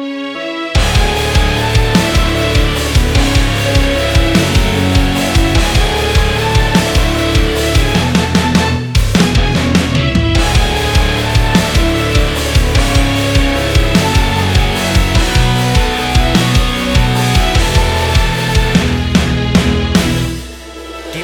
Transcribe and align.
Di 0.00 0.06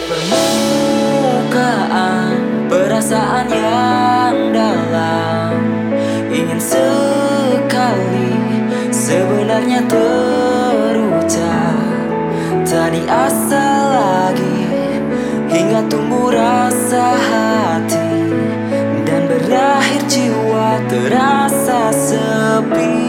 permukaan 0.05 1.49
perasaan 2.69 3.49
yang 3.49 3.96
sebenarnya 9.77 9.83
terucap. 10.97 11.77
Tak 12.67 12.89
diasal 12.93 13.81
lagi 13.93 14.59
hingga 15.49 15.81
tumbuh 15.89 16.35
rasa 16.35 17.15
hati 17.15 18.09
Dan 19.07 19.23
berakhir 19.31 20.03
jiwa 20.09 20.81
terasa 20.91 21.93
sepi. 21.93 23.05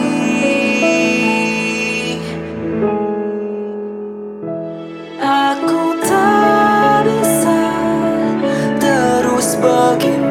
Aku 5.18 5.81
tak 6.06 7.08
bisa 7.09 7.64
terus 8.80 9.58
begini 9.58 10.27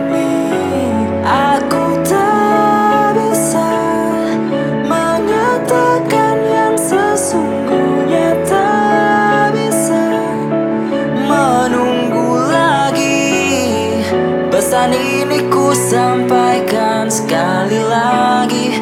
ini 14.94 15.50
ku 15.50 15.74
sampaikan 15.74 17.10
sekali 17.10 17.80
lagi. 17.82 18.78